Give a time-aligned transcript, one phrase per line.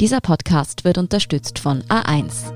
[0.00, 2.54] Dieser Podcast wird unterstützt von A1.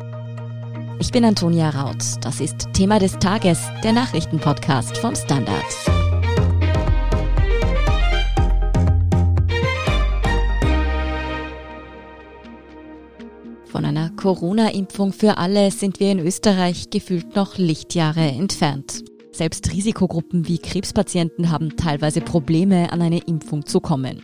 [0.98, 2.02] Ich bin Antonia Raut.
[2.22, 5.62] Das ist Thema des Tages, der Nachrichtenpodcast vom Standard.
[13.66, 19.04] Von einer Corona-Impfung für alle sind wir in Österreich gefühlt noch Lichtjahre entfernt.
[19.34, 24.22] Selbst Risikogruppen wie Krebspatienten haben teilweise Probleme, an eine Impfung zu kommen.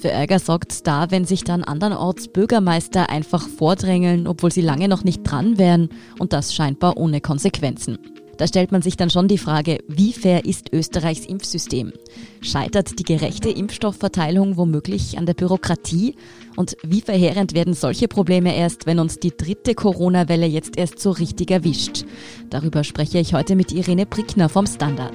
[0.00, 5.04] Für Ärger sorgt da, wenn sich dann andernorts Bürgermeister einfach vordrängeln, obwohl sie lange noch
[5.04, 7.98] nicht dran wären und das scheinbar ohne Konsequenzen.
[8.36, 11.92] Da stellt man sich dann schon die Frage, wie fair ist Österreichs Impfsystem?
[12.40, 16.16] Scheitert die gerechte Impfstoffverteilung womöglich an der Bürokratie?
[16.54, 21.10] Und wie verheerend werden solche Probleme erst, wenn uns die dritte Corona-Welle jetzt erst so
[21.10, 22.04] richtig erwischt?
[22.50, 25.14] Darüber spreche ich heute mit Irene Brickner vom Standard.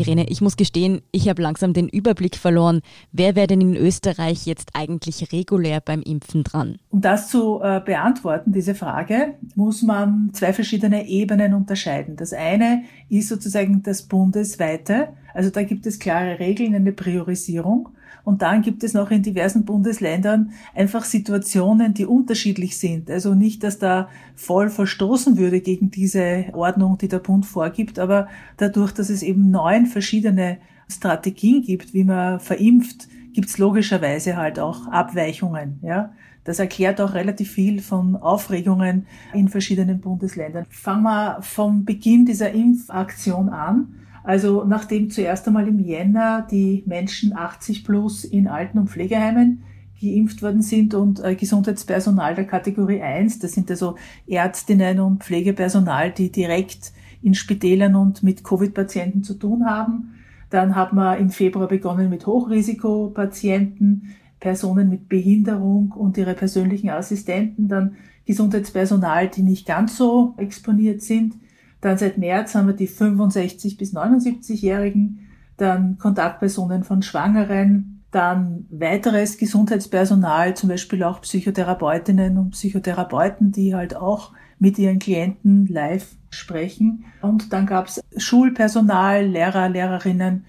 [0.00, 2.80] Irene, ich muss gestehen, ich habe langsam den Überblick verloren.
[3.12, 6.78] Wer wäre denn in Österreich jetzt eigentlich regulär beim Impfen dran?
[6.90, 12.16] Um das zu äh, beantworten, diese Frage, muss man zwei verschiedene Ebenen unterscheiden.
[12.16, 15.08] Das eine ist sozusagen das bundesweite.
[15.34, 17.90] Also da gibt es klare Regeln, eine Priorisierung.
[18.24, 23.10] Und dann gibt es noch in diversen Bundesländern einfach Situationen, die unterschiedlich sind.
[23.10, 28.28] Also nicht, dass da voll verstoßen würde gegen diese Ordnung, die der Bund vorgibt, aber
[28.56, 34.58] dadurch, dass es eben neun verschiedene Strategien gibt, wie man verimpft, gibt es logischerweise halt
[34.58, 35.78] auch Abweichungen.
[35.82, 36.12] Ja?
[36.44, 40.66] Das erklärt auch relativ viel von Aufregungen in verschiedenen Bundesländern.
[40.70, 43.94] Fangen wir vom Beginn dieser Impfaktion an.
[44.30, 49.64] Also nachdem zuerst einmal im Jänner die Menschen 80 plus in Alten- und Pflegeheimen
[50.00, 53.96] geimpft worden sind und äh, Gesundheitspersonal der Kategorie 1, das sind also
[54.28, 60.14] Ärztinnen und Pflegepersonal, die direkt in Spitälern und mit Covid-Patienten zu tun haben.
[60.48, 67.66] Dann hat man im Februar begonnen mit Hochrisikopatienten, Personen mit Behinderung und ihre persönlichen Assistenten,
[67.66, 71.34] dann Gesundheitspersonal, die nicht ganz so exponiert sind.
[71.80, 75.20] Dann seit März haben wir die 65 bis 79-Jährigen,
[75.56, 83.94] dann Kontaktpersonen von Schwangeren, dann weiteres Gesundheitspersonal, zum Beispiel auch Psychotherapeutinnen und Psychotherapeuten, die halt
[83.96, 87.04] auch mit ihren Klienten live sprechen.
[87.22, 90.44] Und dann gab es Schulpersonal, Lehrer, Lehrerinnen,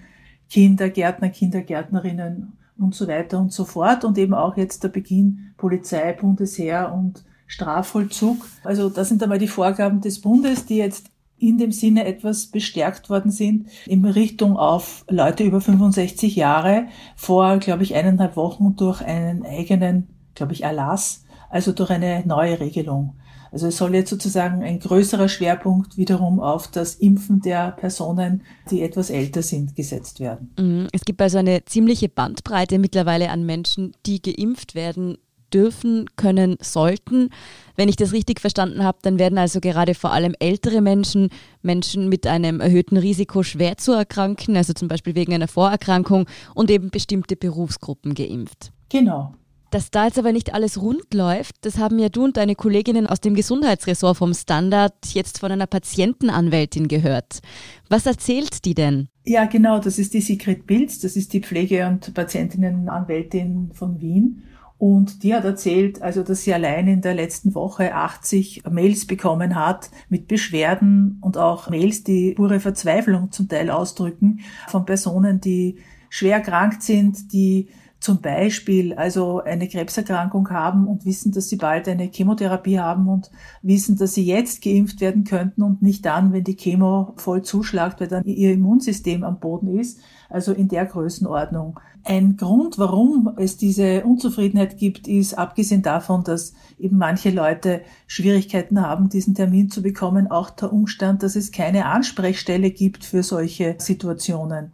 [0.50, 4.04] Kinder, Gärtner, Kindergärtnerinnen und so weiter und so fort.
[4.04, 8.46] Und eben auch jetzt der Beginn Polizei, Bundesheer und Strafvollzug.
[8.64, 11.12] Also das sind einmal die Vorgaben des Bundes, die jetzt
[11.42, 17.58] in dem Sinne etwas bestärkt worden sind in Richtung auf Leute über 65 Jahre vor,
[17.58, 23.16] glaube ich, eineinhalb Wochen durch einen eigenen, glaube ich, Erlass, also durch eine neue Regelung.
[23.52, 28.82] Also es soll jetzt sozusagen ein größerer Schwerpunkt wiederum auf das Impfen der Personen, die
[28.82, 30.54] etwas älter sind, gesetzt werden.
[30.58, 30.88] Mhm.
[30.94, 35.18] Es gibt also eine ziemliche Bandbreite mittlerweile an Menschen, die geimpft werden
[35.54, 37.30] dürfen, können, sollten.
[37.76, 41.30] Wenn ich das richtig verstanden habe, dann werden also gerade vor allem ältere Menschen,
[41.62, 46.70] Menschen mit einem erhöhten Risiko schwer zu erkranken, also zum Beispiel wegen einer Vorerkrankung und
[46.72, 48.72] eben bestimmte Berufsgruppen geimpft.
[48.90, 49.34] Genau.
[49.72, 53.08] Dass da jetzt aber nicht alles rund läuft, das haben ja du und deine Kolleginnen
[53.08, 57.40] aus dem Gesundheitsressort vom Standard jetzt von einer Patientenanwältin gehört.
[57.88, 59.08] Was erzählt die denn?
[59.26, 64.44] Ja, genau, das ist die Sigrid Pilz, das ist die Pflege- und Patientinnenanwältin von Wien.
[64.82, 69.54] Und die hat erzählt, also, dass sie allein in der letzten Woche 80 Mails bekommen
[69.54, 75.78] hat mit Beschwerden und auch Mails, die pure Verzweiflung zum Teil ausdrücken von Personen, die
[76.10, 77.68] schwer erkrankt sind, die
[78.00, 83.30] zum Beispiel also eine Krebserkrankung haben und wissen, dass sie bald eine Chemotherapie haben und
[83.62, 88.02] wissen, dass sie jetzt geimpft werden könnten und nicht dann, wenn die Chemo voll zuschlagt,
[88.02, 90.00] weil dann ihr Immunsystem am Boden ist.
[90.28, 91.80] Also in der Größenordnung.
[92.04, 98.82] Ein Grund, warum es diese Unzufriedenheit gibt, ist abgesehen davon, dass eben manche Leute Schwierigkeiten
[98.82, 103.76] haben, diesen Termin zu bekommen, auch der Umstand, dass es keine Ansprechstelle gibt für solche
[103.78, 104.74] Situationen.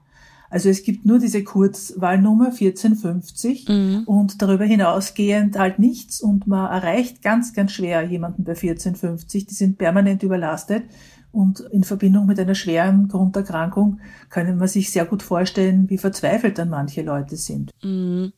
[0.50, 4.04] Also es gibt nur diese Kurzwahlnummer 1450 mhm.
[4.06, 9.48] und darüber hinausgehend halt nichts und man erreicht ganz, ganz schwer jemanden bei 1450.
[9.48, 10.84] Die sind permanent überlastet
[11.38, 14.00] und in Verbindung mit einer schweren Grunderkrankung
[14.32, 17.70] können man sich sehr gut vorstellen, wie verzweifelt dann manche Leute sind.
[17.84, 18.34] Mhm.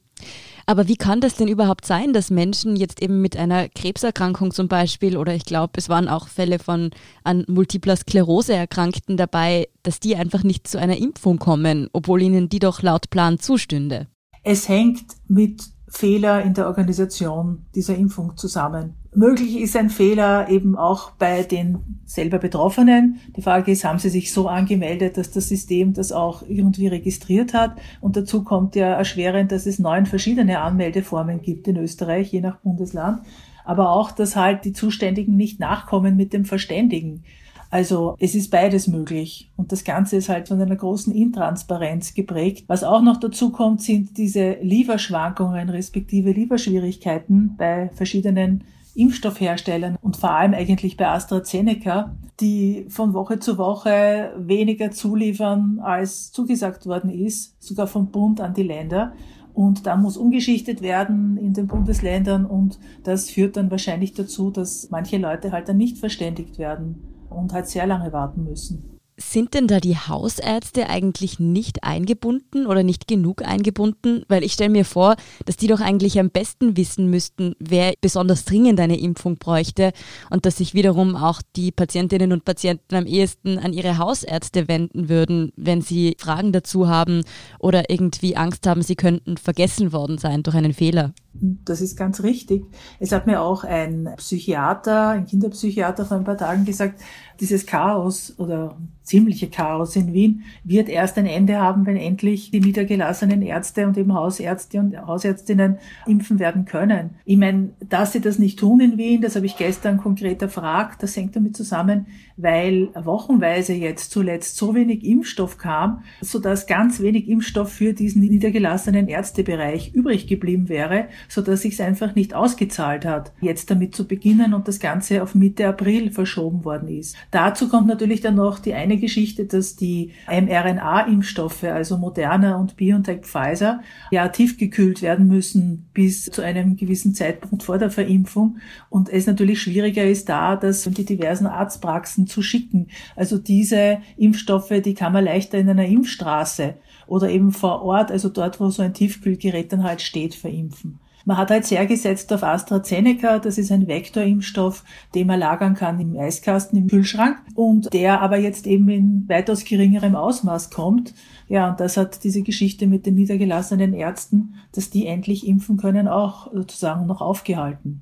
[0.66, 4.68] Aber wie kann das denn überhaupt sein, dass Menschen jetzt eben mit einer Krebserkrankung zum
[4.68, 6.92] Beispiel oder ich glaube, es waren auch Fälle von
[7.24, 12.50] an multipler Sklerose Erkrankten dabei, dass die einfach nicht zu einer Impfung kommen, obwohl ihnen
[12.50, 14.08] die doch laut Plan zustünde?
[14.44, 18.99] Es hängt mit Fehler in der Organisation dieser Impfung zusammen.
[19.16, 23.20] Möglich ist ein Fehler eben auch bei den selber Betroffenen.
[23.36, 27.56] Die Frage ist, haben sie sich so angemeldet, dass das System das auch irgendwie registriert
[27.56, 27.76] hat?
[28.02, 32.58] Und dazu kommt ja erschwerend, dass es neun verschiedene Anmeldeformen gibt in Österreich, je nach
[32.58, 33.24] Bundesland.
[33.66, 37.24] Aber auch, dass halt die Zuständigen nicht nachkommen mit dem Verständigen.
[37.72, 39.52] Also es ist beides möglich.
[39.56, 42.66] Und das Ganze ist halt von einer großen Intransparenz geprägt.
[42.68, 48.64] Was auch noch dazu kommt, sind diese Lieferschwankungen respektive Lieferschwierigkeiten bei verschiedenen
[49.00, 56.32] Impfstoffherstellern und vor allem eigentlich bei AstraZeneca, die von Woche zu Woche weniger zuliefern, als
[56.32, 59.14] zugesagt worden ist, sogar vom Bund an die Länder.
[59.54, 64.90] Und da muss umgeschichtet werden in den Bundesländern und das führt dann wahrscheinlich dazu, dass
[64.90, 68.99] manche Leute halt dann nicht verständigt werden und halt sehr lange warten müssen.
[69.22, 74.24] Sind denn da die Hausärzte eigentlich nicht eingebunden oder nicht genug eingebunden?
[74.30, 78.46] Weil ich stelle mir vor, dass die doch eigentlich am besten wissen müssten, wer besonders
[78.46, 79.92] dringend eine Impfung bräuchte
[80.30, 85.10] und dass sich wiederum auch die Patientinnen und Patienten am ehesten an ihre Hausärzte wenden
[85.10, 87.24] würden, wenn sie Fragen dazu haben
[87.60, 91.14] oder irgendwie Angst haben, sie könnten vergessen worden sein durch einen Fehler.
[91.34, 92.66] Das ist ganz richtig.
[93.00, 97.02] Es hat mir auch ein Psychiater, ein Kinderpsychiater vor ein paar Tagen gesagt,
[97.40, 98.78] dieses Chaos oder
[99.10, 103.98] ziemliche Chaos in Wien wird erst ein Ende haben, wenn endlich die niedergelassenen Ärzte und
[103.98, 107.16] eben Hausärzte und Hausärztinnen impfen werden können.
[107.26, 111.02] Ich meine, dass sie das nicht tun in Wien, das habe ich gestern konkret erfragt,
[111.02, 112.06] das hängt damit zusammen,
[112.38, 118.22] weil wochenweise jetzt zuletzt so wenig Impfstoff kam, so dass ganz wenig Impfstoff für diesen
[118.22, 124.08] niedergelassenen Ärztebereich übrig geblieben wäre, so dass sich einfach nicht ausgezahlt hat, jetzt damit zu
[124.08, 127.16] beginnen und das Ganze auf Mitte April verschoben worden ist.
[127.32, 133.22] Dazu kommt natürlich dann noch die eine Geschichte, dass die mRNA-Impfstoffe, also Moderna und BioNTech
[133.22, 133.82] Pfizer,
[134.12, 138.58] ja tiefgekühlt werden müssen bis zu einem gewissen Zeitpunkt vor der Verimpfung
[138.90, 142.88] und es natürlich schwieriger ist da, dass die diversen Arztpraxen zu schicken.
[143.16, 146.76] Also diese Impfstoffe, die kann man leichter in einer Impfstraße
[147.08, 151.00] oder eben vor Ort, also dort, wo so ein Tiefkühlgerät dann halt steht, verimpfen.
[151.30, 154.84] Man hat halt sehr gesetzt auf AstraZeneca, das ist ein Vektorimpfstoff,
[155.14, 159.64] den man lagern kann im Eiskasten, im Kühlschrank und der aber jetzt eben in weitaus
[159.64, 161.14] geringerem Ausmaß kommt.
[161.48, 166.08] Ja, und das hat diese Geschichte mit den niedergelassenen Ärzten, dass die endlich impfen können,
[166.08, 168.02] auch sozusagen noch aufgehalten.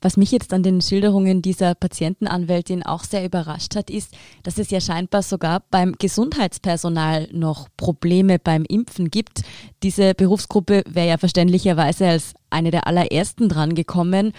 [0.00, 4.14] Was mich jetzt an den Schilderungen dieser Patientenanwältin auch sehr überrascht hat, ist,
[4.44, 9.42] dass es ja scheinbar sogar beim Gesundheitspersonal noch Probleme beim Impfen gibt.
[9.82, 14.32] Diese Berufsgruppe wäre ja verständlicherweise als eine der allerersten dran gekommen.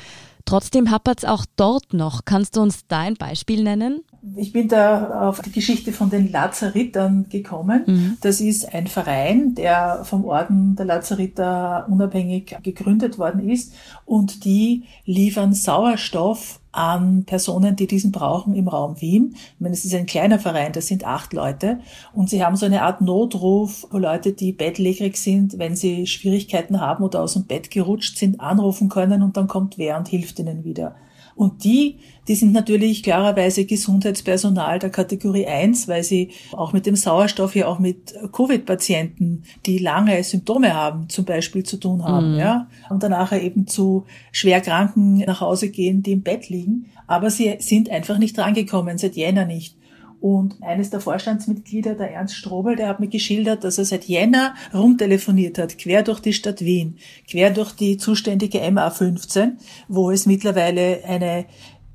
[0.46, 2.26] Trotzdem hapert es auch dort noch.
[2.26, 4.02] Kannst du uns da ein Beispiel nennen?
[4.36, 7.84] Ich bin da auf die Geschichte von den Lazarittern gekommen.
[7.86, 8.18] Mhm.
[8.22, 13.74] Das ist ein Verein, der vom Orden der Lazaritter unabhängig gegründet worden ist
[14.06, 19.36] und die liefern Sauerstoff an Personen, die diesen brauchen im Raum Wien.
[19.36, 21.80] Ich meine, es ist ein kleiner Verein, das sind acht Leute
[22.14, 26.80] und sie haben so eine Art Notruf, wo Leute, die bettlägerig sind, wenn sie Schwierigkeiten
[26.80, 30.40] haben oder aus dem Bett gerutscht sind, anrufen können und dann kommt wer und hilft
[30.40, 30.96] ihnen wieder.
[31.40, 36.98] Und die, die sind natürlich klarerweise Gesundheitspersonal der Kategorie 1, weil sie auch mit dem
[36.98, 42.40] Sauerstoff ja auch mit Covid-Patienten, die lange Symptome haben, zum Beispiel zu tun haben, mhm.
[42.40, 42.68] ja.
[42.90, 44.04] Und danach eben zu
[44.34, 46.88] Schwerkranken nach Hause gehen, die im Bett liegen.
[47.08, 49.79] Aber sie sind einfach nicht drangekommen, seit Jänner nicht.
[50.22, 54.54] Und eines der Vorstandsmitglieder, der Ernst Strobel, der hat mir geschildert, dass er seit Jänner
[54.74, 56.98] rumtelefoniert hat, quer durch die Stadt Wien,
[57.30, 59.54] quer durch die zuständige MA15,
[59.88, 61.46] wo es mittlerweile eine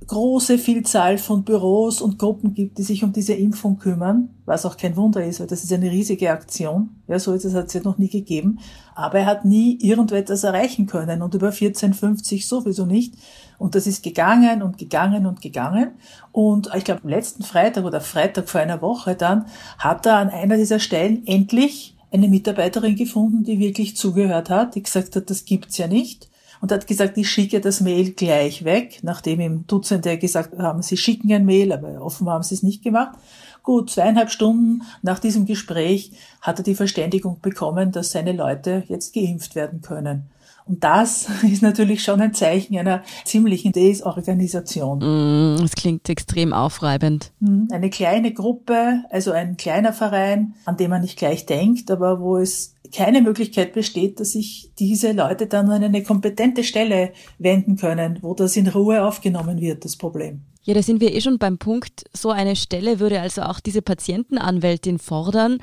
[0.06, 4.76] große Vielzahl von Büros und Gruppen gibt, die sich um diese Impfung kümmern, was auch
[4.76, 6.90] kein Wunder ist, weil das ist eine riesige Aktion.
[7.06, 8.58] Ja, so etwas hat es ja noch nie gegeben.
[8.94, 13.14] Aber er hat nie irgendetwas erreichen können und über 1450 sowieso nicht.
[13.58, 15.92] Und das ist gegangen und gegangen und gegangen.
[16.32, 19.46] Und ich glaube, letzten Freitag oder Freitag vor einer Woche dann
[19.78, 24.82] hat er an einer dieser Stellen endlich eine Mitarbeiterin gefunden, die wirklich zugehört hat, die
[24.82, 26.28] gesagt hat, das gibt's ja nicht
[26.64, 30.96] und hat gesagt, ich schicke das Mail gleich weg, nachdem ihm Dutzende gesagt haben, sie
[30.96, 33.18] schicken ein Mail, aber offenbar haben sie es nicht gemacht.
[33.62, 39.12] Gut, zweieinhalb Stunden nach diesem Gespräch hat er die Verständigung bekommen, dass seine Leute jetzt
[39.12, 40.30] geimpft werden können.
[40.66, 44.98] Und das ist natürlich schon ein Zeichen einer ziemlichen Desorganisation.
[44.98, 47.32] Mm, das klingt extrem aufreibend.
[47.40, 52.20] Mm, eine kleine Gruppe, also ein kleiner Verein, an dem man nicht gleich denkt, aber
[52.20, 57.76] wo es keine Möglichkeit besteht, dass sich diese Leute dann an eine kompetente Stelle wenden
[57.76, 60.42] können, wo das in Ruhe aufgenommen wird, das Problem.
[60.62, 63.82] Ja, da sind wir eh schon beim Punkt, so eine Stelle würde also auch diese
[63.82, 65.58] Patientenanwältin fordern.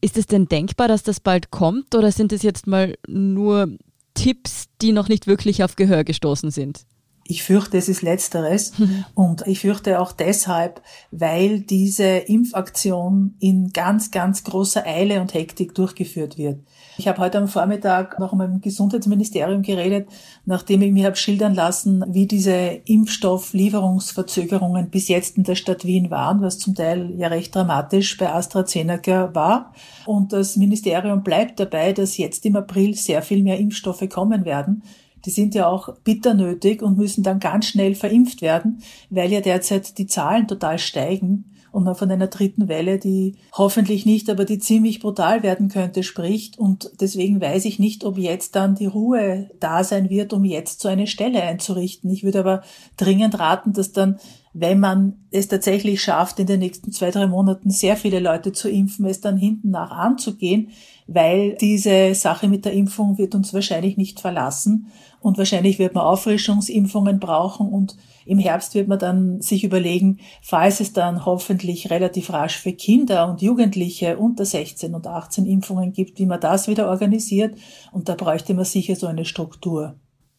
[0.00, 3.76] Ist es denn denkbar, dass das bald kommt oder sind es jetzt mal nur
[4.20, 6.84] Tipps, die noch nicht wirklich auf Gehör gestoßen sind?
[7.24, 8.72] Ich fürchte, es ist letzteres.
[9.14, 15.74] Und ich fürchte auch deshalb, weil diese Impfaktion in ganz, ganz großer Eile und Hektik
[15.74, 16.60] durchgeführt wird.
[17.00, 20.10] Ich habe heute am Vormittag noch mit dem Gesundheitsministerium geredet,
[20.44, 26.10] nachdem ich mir habe schildern lassen, wie diese Impfstofflieferungsverzögerungen bis jetzt in der Stadt Wien
[26.10, 29.72] waren, was zum Teil ja recht dramatisch bei AstraZeneca war.
[30.04, 34.82] Und das Ministerium bleibt dabei, dass jetzt im April sehr viel mehr Impfstoffe kommen werden
[35.26, 39.42] die sind ja auch bitter nötig und müssen dann ganz schnell verimpft werden, weil ja
[39.42, 44.44] derzeit die Zahlen total steigen und man von einer dritten Welle, die hoffentlich nicht, aber
[44.44, 46.58] die ziemlich brutal werden könnte, spricht.
[46.58, 50.80] Und deswegen weiß ich nicht, ob jetzt dann die Ruhe da sein wird, um jetzt
[50.80, 52.10] so eine Stelle einzurichten.
[52.10, 52.62] Ich würde aber
[52.96, 54.18] dringend raten, dass dann,
[54.52, 58.68] wenn man es tatsächlich schafft, in den nächsten zwei, drei Monaten sehr viele Leute zu
[58.68, 60.70] impfen, es dann hinten nach anzugehen,
[61.06, 64.88] weil diese Sache mit der Impfung wird uns wahrscheinlich nicht verlassen.
[65.20, 70.80] Und wahrscheinlich wird man Auffrischungsimpfungen brauchen und im Herbst wird man dann sich überlegen, falls
[70.80, 76.18] es dann hoffentlich relativ rasch für Kinder und Jugendliche unter 16 und 18 Impfungen gibt,
[76.18, 77.56] wie man das wieder organisiert.
[77.92, 79.96] Und da bräuchte man sicher so eine Struktur.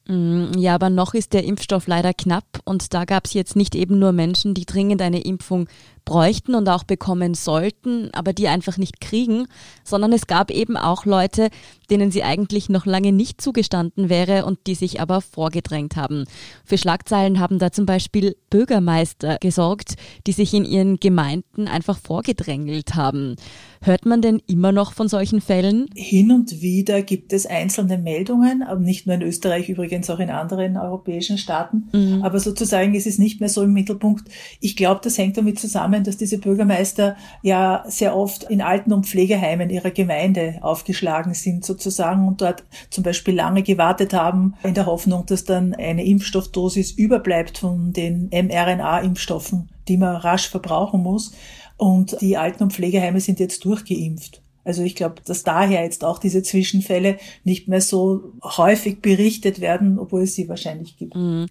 [0.08, 3.75] Mm, ja, aber noch ist der Impfstoff leider knapp und da gab es jetzt nicht
[3.75, 5.67] eben nur Menschen, die dringend eine Impfung
[6.05, 9.48] bräuchten und auch bekommen sollten, aber die einfach nicht kriegen,
[9.84, 11.50] sondern es gab eben auch Leute,
[11.89, 16.25] denen sie eigentlich noch lange nicht zugestanden wäre und die sich aber vorgedrängt haben.
[16.63, 22.96] Für Schlagzeilen haben da zum Beispiel Bürgermeister gesorgt, die sich in ihren Gemeinden einfach vorgedrängelt
[22.96, 23.36] haben.
[23.84, 25.88] Hört man denn immer noch von solchen Fällen?
[25.96, 30.29] Hin und wieder gibt es einzelne Meldungen, aber nicht nur in Österreich, übrigens auch in
[30.29, 31.89] anderen europäischen Staaten.
[31.91, 32.22] Mhm.
[32.22, 34.29] Aber sozusagen ist es nicht mehr so im Mittelpunkt.
[34.60, 39.05] Ich glaube, das hängt damit zusammen, dass diese Bürgermeister ja sehr oft in Alten- und
[39.05, 44.86] Pflegeheimen ihrer Gemeinde aufgeschlagen sind, sozusagen, und dort zum Beispiel lange gewartet haben, in der
[44.86, 51.33] Hoffnung, dass dann eine Impfstoffdosis überbleibt von den mRNA-Impfstoffen, die man rasch verbrauchen muss.
[51.77, 54.41] Und die Alten- und Pflegeheime sind jetzt durchgeimpft.
[54.63, 59.98] Also ich glaube, dass daher jetzt auch diese Zwischenfälle nicht mehr so häufig berichtet werden,
[59.98, 61.15] obwohl es sie wahrscheinlich gibt.
[61.15, 61.48] Mhm.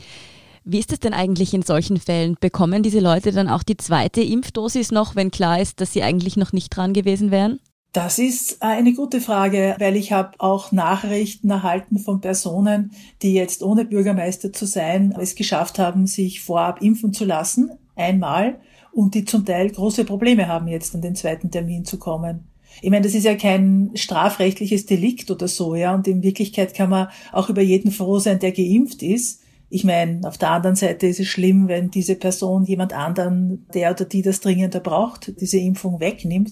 [0.72, 2.36] Wie ist es denn eigentlich in solchen Fällen?
[2.38, 6.36] Bekommen diese Leute dann auch die zweite Impfdosis noch, wenn klar ist, dass sie eigentlich
[6.36, 7.58] noch nicht dran gewesen wären?
[7.92, 13.64] Das ist eine gute Frage, weil ich habe auch Nachrichten erhalten von Personen, die jetzt
[13.64, 18.60] ohne Bürgermeister zu sein es geschafft haben, sich vorab impfen zu lassen, einmal,
[18.92, 22.44] und die zum Teil große Probleme haben, jetzt an den zweiten Termin zu kommen.
[22.80, 26.90] Ich meine, das ist ja kein strafrechtliches Delikt oder so, ja, und in Wirklichkeit kann
[26.90, 29.40] man auch über jeden froh sein, der geimpft ist.
[29.70, 33.92] Ich meine, auf der anderen Seite ist es schlimm, wenn diese Person jemand anderen, der
[33.92, 36.50] oder die das dringender braucht, diese Impfung wegnimmt.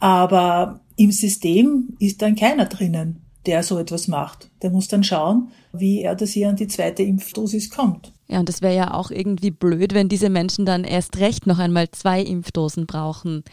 [0.00, 4.50] Aber im System ist dann keiner drinnen, der so etwas macht.
[4.62, 8.12] Der muss dann schauen, wie er das hier an die zweite Impfdosis kommt.
[8.28, 11.58] Ja, und das wäre ja auch irgendwie blöd, wenn diese Menschen dann erst recht noch
[11.58, 13.44] einmal zwei Impfdosen brauchen.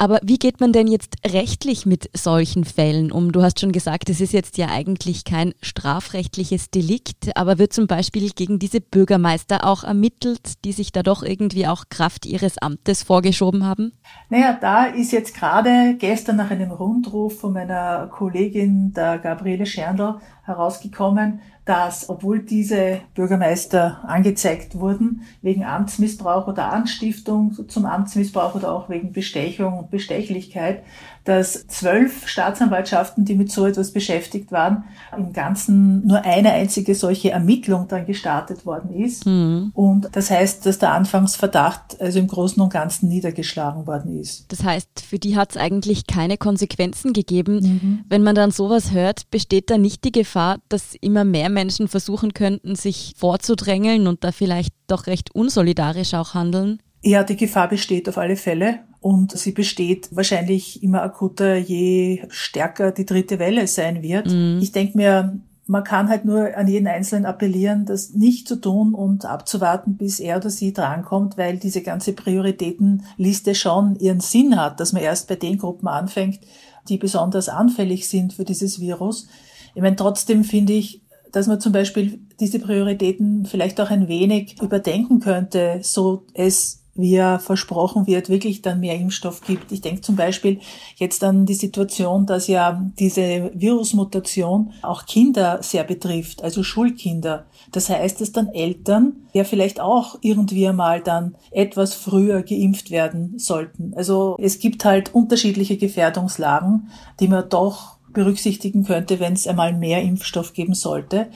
[0.00, 3.32] Aber wie geht man denn jetzt rechtlich mit solchen Fällen um?
[3.32, 7.86] Du hast schon gesagt, es ist jetzt ja eigentlich kein strafrechtliches Delikt, aber wird zum
[7.86, 13.02] Beispiel gegen diese Bürgermeister auch ermittelt, die sich da doch irgendwie auch Kraft ihres Amtes
[13.02, 13.92] vorgeschoben haben?
[14.30, 20.14] Naja, da ist jetzt gerade gestern nach einem Rundruf von meiner Kollegin, der Gabriele Scherndl,
[20.50, 28.88] herausgekommen, dass, obwohl diese Bürgermeister angezeigt wurden, wegen Amtsmissbrauch oder Anstiftung zum Amtsmissbrauch oder auch
[28.88, 30.82] wegen Bestechung und Bestechlichkeit,
[31.24, 34.84] dass zwölf Staatsanwaltschaften, die mit so etwas beschäftigt waren,
[35.16, 39.26] im Ganzen nur eine einzige solche Ermittlung dann gestartet worden ist.
[39.26, 39.70] Mhm.
[39.74, 44.50] Und das heißt, dass der Anfangsverdacht also im Großen und Ganzen niedergeschlagen worden ist.
[44.50, 47.60] Das heißt, für die hat es eigentlich keine Konsequenzen gegeben.
[47.60, 48.04] Mhm.
[48.08, 52.34] Wenn man dann sowas hört, besteht da nicht die Gefahr, dass immer mehr Menschen versuchen
[52.34, 56.80] könnten, sich vorzudrängeln und da vielleicht doch recht unsolidarisch auch handeln?
[57.02, 62.92] Ja, die Gefahr besteht auf alle Fälle und sie besteht wahrscheinlich immer akuter, je stärker
[62.92, 64.26] die dritte Welle sein wird.
[64.26, 64.58] Mhm.
[64.60, 68.92] Ich denke mir, man kann halt nur an jeden Einzelnen appellieren, das nicht zu tun
[68.92, 74.80] und abzuwarten, bis er oder sie drankommt, weil diese ganze Prioritätenliste schon ihren Sinn hat,
[74.80, 76.40] dass man erst bei den Gruppen anfängt,
[76.88, 79.28] die besonders anfällig sind für dieses Virus.
[79.76, 84.60] Ich meine, trotzdem finde ich, dass man zum Beispiel diese Prioritäten vielleicht auch ein wenig
[84.60, 89.72] überdenken könnte, so es wie er versprochen wird, wirklich dann mehr Impfstoff gibt.
[89.72, 90.60] Ich denke zum Beispiel
[90.96, 97.46] jetzt an die Situation, dass ja diese Virusmutation auch Kinder sehr betrifft, also Schulkinder.
[97.72, 103.38] Das heißt, dass dann Eltern ja vielleicht auch irgendwie einmal dann etwas früher geimpft werden
[103.38, 103.92] sollten.
[103.96, 106.88] Also es gibt halt unterschiedliche Gefährdungslagen,
[107.20, 111.28] die man doch berücksichtigen könnte, wenn es einmal mehr Impfstoff geben sollte.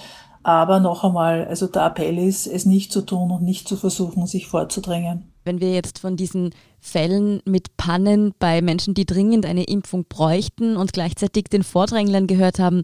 [0.43, 4.27] Aber noch einmal, also der Appell ist, es nicht zu tun und nicht zu versuchen,
[4.27, 5.34] sich vorzudrängen.
[5.45, 10.77] Wenn wir jetzt von diesen Fällen mit Pannen bei Menschen, die dringend eine Impfung bräuchten
[10.77, 12.83] und gleichzeitig den Vordränglern gehört haben,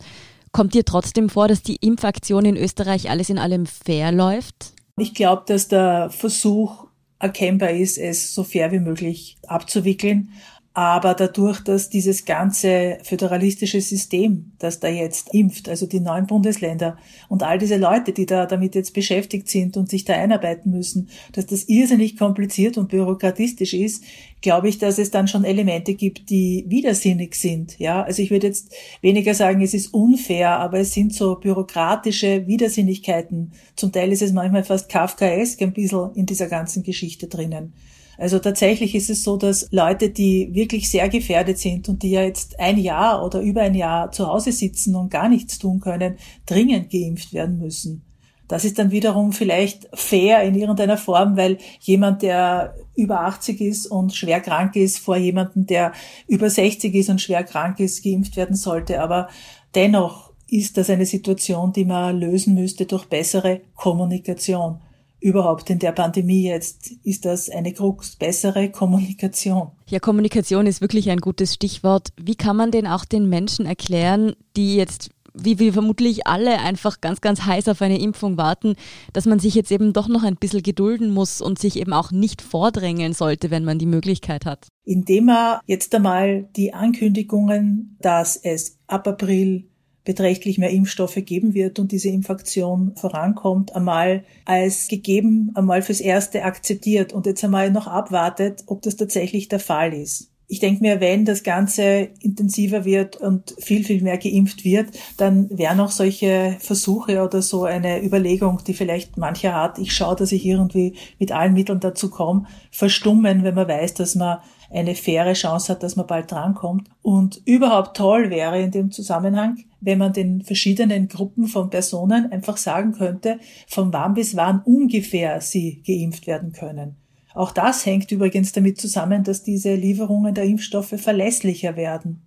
[0.53, 4.75] kommt dir trotzdem vor, dass die Impfaktion in Österreich alles in allem fair läuft?
[4.99, 6.87] Ich glaube, dass der Versuch
[7.19, 10.33] erkennbar ist, es so fair wie möglich abzuwickeln.
[10.81, 16.97] Aber dadurch, dass dieses ganze föderalistische System, das da jetzt impft, also die neuen Bundesländer
[17.29, 21.11] und all diese Leute, die da damit jetzt beschäftigt sind und sich da einarbeiten müssen,
[21.33, 24.05] dass das irrsinnig kompliziert und bürokratistisch ist,
[24.41, 27.79] glaube ich, dass es dann schon Elemente gibt, die widersinnig sind.
[27.79, 28.73] Ja, also ich würde jetzt
[29.03, 33.53] weniger sagen, es ist unfair, aber es sind so bürokratische Widersinnigkeiten.
[33.77, 37.75] Zum Teil ist es manchmal fast Kafkaesk ein bisschen in dieser ganzen Geschichte drinnen.
[38.21, 42.23] Also tatsächlich ist es so, dass Leute, die wirklich sehr gefährdet sind und die ja
[42.23, 46.19] jetzt ein Jahr oder über ein Jahr zu Hause sitzen und gar nichts tun können,
[46.45, 48.03] dringend geimpft werden müssen.
[48.47, 53.87] Das ist dann wiederum vielleicht fair in irgendeiner Form, weil jemand, der über 80 ist
[53.87, 55.93] und schwer krank ist, vor jemandem, der
[56.29, 59.01] über 60 ist und schwer krank ist, geimpft werden sollte.
[59.01, 59.31] Aber
[59.75, 64.79] dennoch ist das eine Situation, die man lösen müsste durch bessere Kommunikation
[65.21, 69.71] überhaupt in der Pandemie jetzt ist das eine Krux, bessere Kommunikation.
[69.89, 72.09] Ja, Kommunikation ist wirklich ein gutes Stichwort.
[72.21, 77.01] Wie kann man denn auch den Menschen erklären, die jetzt wie wir vermutlich alle einfach
[77.01, 78.75] ganz, ganz heiß auf eine Impfung warten,
[79.13, 82.11] dass man sich jetzt eben doch noch ein bisschen gedulden muss und sich eben auch
[82.11, 84.69] nicht vordrängeln sollte, wenn man die Möglichkeit hat.
[84.85, 89.70] Indem er jetzt einmal die Ankündigungen, dass es ab April
[90.11, 96.43] beträchtlich mehr Impfstoffe geben wird und diese Impfaktion vorankommt, einmal als gegeben, einmal fürs Erste
[96.43, 100.33] akzeptiert und jetzt einmal noch abwartet, ob das tatsächlich der Fall ist.
[100.49, 105.49] Ich denke mir, wenn das Ganze intensiver wird und viel, viel mehr geimpft wird, dann
[105.57, 110.33] wären auch solche Versuche oder so eine Überlegung, die vielleicht mancher hat, ich schaue, dass
[110.33, 114.39] ich irgendwie mit allen Mitteln dazu komme, verstummen, wenn man weiß, dass man
[114.71, 116.89] eine faire Chance hat, dass man bald drankommt.
[117.03, 122.57] Und überhaupt toll wäre in dem Zusammenhang, wenn man den verschiedenen Gruppen von Personen einfach
[122.57, 126.97] sagen könnte, von wann bis wann ungefähr sie geimpft werden können.
[127.35, 132.23] Auch das hängt übrigens damit zusammen, dass diese Lieferungen der Impfstoffe verlässlicher werden.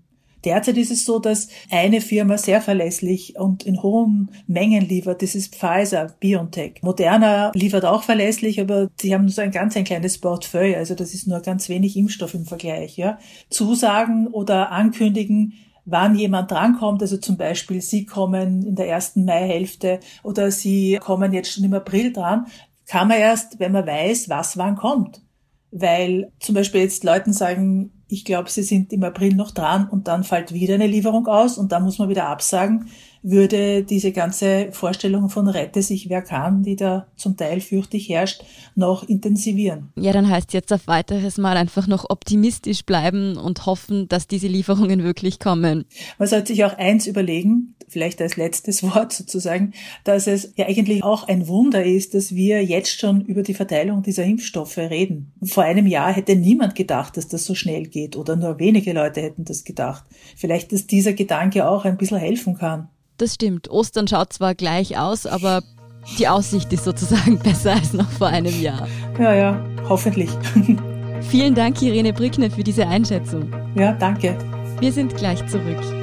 [0.45, 5.21] Derzeit ist es so, dass eine Firma sehr verlässlich und in hohen Mengen liefert.
[5.21, 6.81] Das ist Pfizer, BioNTech.
[6.81, 10.77] Moderna liefert auch verlässlich, aber sie haben nur so ein ganz ein kleines Portfolio.
[10.77, 12.97] Also das ist nur ganz wenig Impfstoff im Vergleich.
[12.97, 13.17] Ja.
[13.49, 15.53] Zusagen oder ankündigen,
[15.85, 17.01] wann jemand drankommt.
[17.01, 21.73] Also zum Beispiel, Sie kommen in der ersten Maihälfte oder Sie kommen jetzt schon im
[21.73, 22.47] April dran
[22.87, 25.21] kann man erst, wenn man weiß, was wann kommt.
[25.71, 30.07] Weil zum Beispiel jetzt Leuten sagen, ich glaube, sie sind im April noch dran und
[30.07, 32.89] dann fällt wieder eine Lieferung aus und dann muss man wieder absagen,
[33.23, 38.43] würde diese ganze Vorstellung von Rette sich wer kann, die da zum Teil fürchtig herrscht,
[38.75, 39.91] noch intensivieren.
[39.95, 44.47] Ja, dann heißt jetzt auf weiteres Mal einfach noch optimistisch bleiben und hoffen, dass diese
[44.47, 45.85] Lieferungen wirklich kommen.
[46.19, 51.03] Man sollte sich auch eins überlegen, vielleicht als letztes Wort sozusagen, dass es ja eigentlich
[51.03, 55.31] auch ein Wunder ist, dass wir jetzt schon über die Verteilung dieser Impfstoffe reden.
[55.43, 59.21] Vor einem Jahr hätte niemand gedacht, dass das so schnell geht oder nur wenige Leute
[59.21, 60.03] hätten das gedacht.
[60.35, 62.89] Vielleicht, dass dieser Gedanke auch ein bisschen helfen kann.
[63.17, 63.69] Das stimmt.
[63.69, 65.61] Ostern schaut zwar gleich aus, aber
[66.17, 68.87] die Aussicht ist sozusagen besser als noch vor einem Jahr.
[69.19, 70.29] Ja, ja, hoffentlich.
[71.29, 73.51] Vielen Dank, Irene Brückner, für diese Einschätzung.
[73.75, 74.37] Ja, danke.
[74.79, 76.02] Wir sind gleich zurück.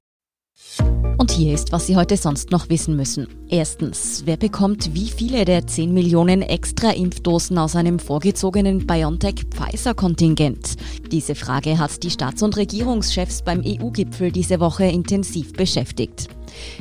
[1.17, 3.27] Und hier ist, was Sie heute sonst noch wissen müssen.
[3.47, 10.77] Erstens, wer bekommt wie viele der 10 Millionen extra Impfdosen aus einem vorgezogenen BioNTech-Pfizer-Kontingent?
[11.11, 16.27] Diese Frage hat die Staats- und Regierungschefs beim EU-Gipfel diese Woche intensiv beschäftigt.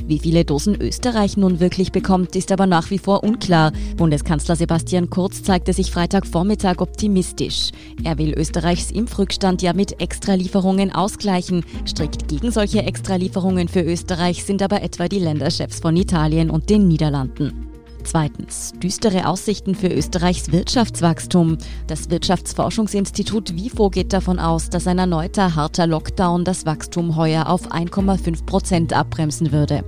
[0.07, 3.73] Wie viele Dosen Österreich nun wirklich bekommt, ist aber nach wie vor unklar.
[3.97, 7.71] Bundeskanzler Sebastian Kurz zeigte sich Freitagvormittag optimistisch.
[8.05, 11.65] Er will Österreichs Impfrückstand ja mit Extralieferungen ausgleichen.
[11.87, 16.89] Strikt gegen solche Extralieferungen für Österreich sind aber etwa die Länderchefs von Italien und den
[16.89, 17.70] Niederlanden.
[18.05, 21.59] Zweitens, düstere Aussichten für Österreichs Wirtschaftswachstum.
[21.87, 27.71] Das Wirtschaftsforschungsinstitut WIFO geht davon aus, dass ein erneuter harter Lockdown das Wachstum heuer auf
[27.71, 29.85] 1,5 Prozent abbremsen würde.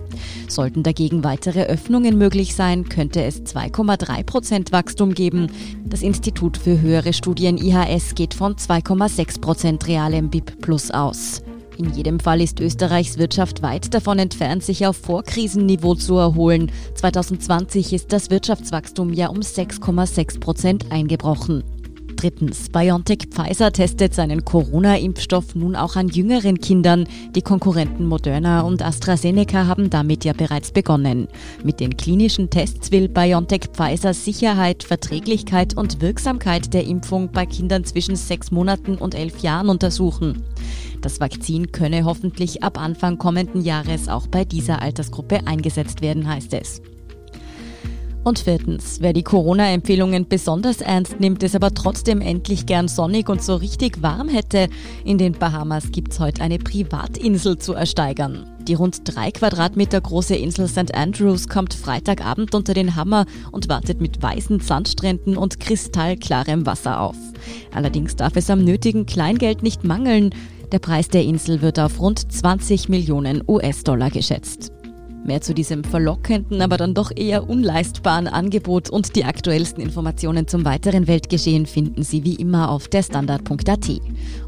[0.48, 5.50] Sollten dagegen weitere Öffnungen möglich sein, könnte es 2,3 Prozent Wachstum geben.
[5.84, 11.42] Das Institut für höhere Studien IHS geht von 2,6 Prozent realem BIP Plus aus.
[11.82, 16.70] In jedem Fall ist Österreichs Wirtschaft weit davon entfernt, sich auf Vorkrisenniveau zu erholen.
[16.94, 21.64] 2020 ist das Wirtschaftswachstum ja um 6,6 Prozent eingebrochen.
[22.22, 27.08] Drittens, BioNTech Pfizer testet seinen Corona-Impfstoff nun auch an jüngeren Kindern.
[27.34, 31.26] Die Konkurrenten Moderna und AstraZeneca haben damit ja bereits begonnen.
[31.64, 37.82] Mit den klinischen Tests will BioNTech Pfizer Sicherheit, Verträglichkeit und Wirksamkeit der Impfung bei Kindern
[37.82, 40.44] zwischen sechs Monaten und elf Jahren untersuchen.
[41.00, 46.54] Das Vakzin könne hoffentlich ab Anfang kommenden Jahres auch bei dieser Altersgruppe eingesetzt werden, heißt
[46.54, 46.82] es.
[48.24, 53.42] Und viertens, wer die Corona-Empfehlungen besonders ernst nimmt, es aber trotzdem endlich gern sonnig und
[53.42, 54.68] so richtig warm hätte,
[55.04, 58.46] in den Bahamas gibt's heute eine Privatinsel zu ersteigern.
[58.68, 60.94] Die rund drei Quadratmeter große Insel St.
[60.94, 67.16] Andrews kommt Freitagabend unter den Hammer und wartet mit weißen Sandstränden und kristallklarem Wasser auf.
[67.74, 70.30] Allerdings darf es am nötigen Kleingeld nicht mangeln.
[70.70, 74.70] Der Preis der Insel wird auf rund 20 Millionen US-Dollar geschätzt.
[75.24, 80.64] Mehr zu diesem verlockenden, aber dann doch eher unleistbaren Angebot und die aktuellsten Informationen zum
[80.64, 84.00] weiteren Weltgeschehen finden Sie wie immer auf derstandard.at.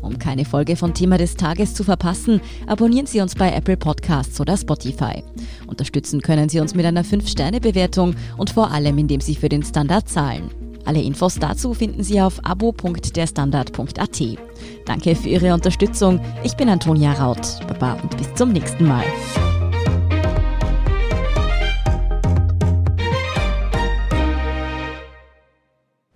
[0.02, 4.40] Um keine Folge von Thema des Tages zu verpassen, abonnieren Sie uns bei Apple Podcasts
[4.40, 5.22] oder Spotify.
[5.68, 10.08] Unterstützen können Sie uns mit einer 5-Sterne-Bewertung und vor allem, indem Sie für den Standard
[10.08, 10.50] zahlen.
[10.84, 14.22] Alle Infos dazu finden Sie auf abo.derstandard.at.
[14.84, 16.20] Danke für Ihre Unterstützung.
[16.42, 17.60] Ich bin Antonia Raut.
[17.68, 19.04] Baba und bis zum nächsten Mal.